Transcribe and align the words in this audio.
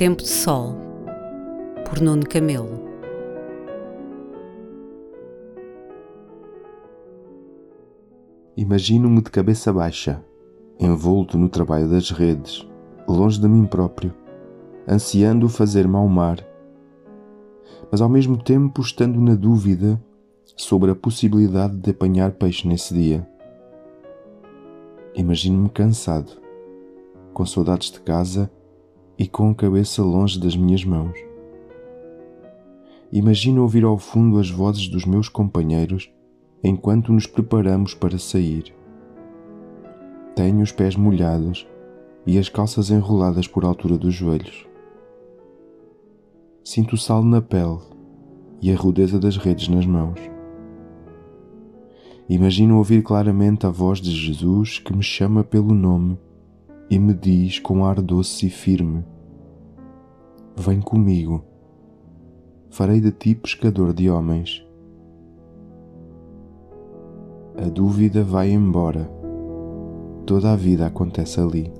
Tempo 0.00 0.22
de 0.22 0.30
Sol, 0.30 0.74
por 1.84 2.00
Nuno 2.00 2.26
Camelo. 2.26 2.70
Imagino-me 8.56 9.20
de 9.20 9.30
cabeça 9.30 9.70
baixa, 9.70 10.24
envolto 10.78 11.36
no 11.36 11.50
trabalho 11.50 11.86
das 11.86 12.10
redes, 12.10 12.66
longe 13.06 13.38
de 13.38 13.46
mim 13.46 13.66
próprio, 13.66 14.14
ansiando 14.88 15.50
fazer 15.50 15.86
mau 15.86 16.08
mar, 16.08 16.38
mas 17.92 18.00
ao 18.00 18.08
mesmo 18.08 18.42
tempo 18.42 18.80
estando 18.80 19.20
na 19.20 19.34
dúvida 19.34 20.02
sobre 20.56 20.92
a 20.92 20.96
possibilidade 20.96 21.76
de 21.76 21.90
apanhar 21.90 22.32
peixe 22.32 22.66
nesse 22.66 22.94
dia. 22.94 23.28
Imagino-me 25.14 25.68
cansado, 25.68 26.32
com 27.34 27.44
saudades 27.44 27.90
de 27.90 28.00
casa 28.00 28.50
e 29.20 29.28
com 29.28 29.50
a 29.50 29.54
cabeça 29.54 30.02
longe 30.02 30.40
das 30.40 30.56
minhas 30.56 30.82
mãos. 30.82 31.14
Imagino 33.12 33.60
ouvir 33.60 33.84
ao 33.84 33.98
fundo 33.98 34.38
as 34.38 34.48
vozes 34.48 34.88
dos 34.88 35.04
meus 35.04 35.28
companheiros 35.28 36.10
enquanto 36.64 37.12
nos 37.12 37.26
preparamos 37.26 37.92
para 37.92 38.18
sair. 38.18 38.74
Tenho 40.34 40.62
os 40.62 40.72
pés 40.72 40.96
molhados 40.96 41.68
e 42.26 42.38
as 42.38 42.48
calças 42.48 42.90
enroladas 42.90 43.46
por 43.46 43.62
altura 43.62 43.98
dos 43.98 44.14
joelhos. 44.14 44.66
Sinto 46.64 46.94
o 46.94 46.98
sal 46.98 47.22
na 47.22 47.42
pele 47.42 47.78
e 48.62 48.72
a 48.72 48.76
rudeza 48.76 49.20
das 49.20 49.36
redes 49.36 49.68
nas 49.68 49.84
mãos. 49.84 50.18
Imagino 52.26 52.78
ouvir 52.78 53.02
claramente 53.02 53.66
a 53.66 53.70
voz 53.70 54.00
de 54.00 54.12
Jesus 54.12 54.78
que 54.78 54.96
me 54.96 55.02
chama 55.02 55.44
pelo 55.44 55.74
nome 55.74 56.16
e 56.90 56.98
me 56.98 57.14
diz 57.14 57.60
com 57.60 57.84
ar 57.84 58.02
doce 58.02 58.48
e 58.48 58.50
firme: 58.50 59.04
Vem 60.56 60.80
comigo, 60.80 61.44
farei 62.68 63.00
de 63.00 63.12
ti 63.12 63.34
pescador 63.34 63.92
de 63.92 64.10
homens. 64.10 64.66
A 67.56 67.68
dúvida 67.68 68.24
vai 68.24 68.50
embora, 68.50 69.08
toda 70.26 70.52
a 70.52 70.56
vida 70.56 70.86
acontece 70.86 71.40
ali. 71.40 71.79